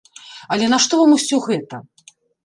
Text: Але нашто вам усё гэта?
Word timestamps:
Але 0.53 0.69
нашто 0.71 0.99
вам 1.01 1.13
усё 1.17 1.39
гэта? 1.49 1.83